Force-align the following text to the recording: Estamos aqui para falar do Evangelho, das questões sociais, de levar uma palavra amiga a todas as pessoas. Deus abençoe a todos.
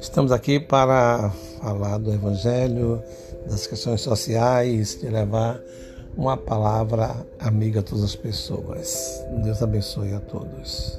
Estamos 0.00 0.32
aqui 0.32 0.58
para 0.58 1.30
falar 1.60 1.98
do 1.98 2.10
Evangelho, 2.10 3.02
das 3.46 3.66
questões 3.66 4.00
sociais, 4.00 4.98
de 4.98 5.06
levar 5.06 5.60
uma 6.16 6.38
palavra 6.38 7.14
amiga 7.38 7.80
a 7.80 7.82
todas 7.82 8.04
as 8.04 8.16
pessoas. 8.16 9.22
Deus 9.44 9.62
abençoe 9.62 10.14
a 10.14 10.20
todos. 10.20 10.98